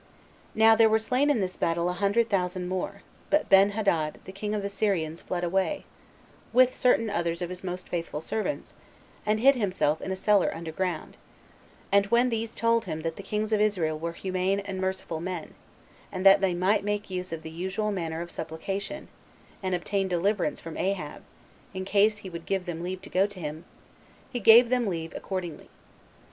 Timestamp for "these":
12.29-12.55